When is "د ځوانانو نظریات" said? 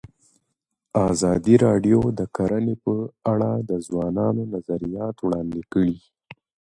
3.69-5.15